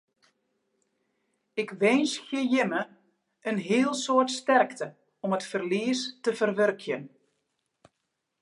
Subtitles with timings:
[1.63, 2.81] Ik winskje jimme
[3.49, 4.87] in heel soad sterkte
[5.23, 7.03] om it ferlies te ferwurkjen.